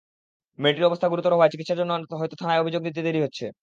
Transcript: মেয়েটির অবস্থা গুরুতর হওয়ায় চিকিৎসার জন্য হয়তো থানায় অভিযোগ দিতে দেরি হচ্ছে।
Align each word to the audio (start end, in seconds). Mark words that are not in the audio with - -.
মেয়েটির 0.59 0.85
অবস্থা 0.85 1.07
গুরুতর 1.07 1.33
হওয়ায় 1.33 1.51
চিকিৎসার 1.53 1.79
জন্য 1.81 1.91
হয়তো 2.19 2.35
থানায় 2.35 2.61
অভিযোগ 2.61 2.81
দিতে 2.87 3.01
দেরি 3.03 3.19
হচ্ছে। 3.23 3.45